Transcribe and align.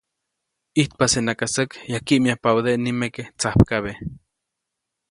ʼIjtpasenaka 0.75 1.45
säk, 1.55 1.69
yajkkiʼmyajpabädeʼe 1.91 2.81
nimeke 2.83 3.23
tsajpkabe. 3.39 3.91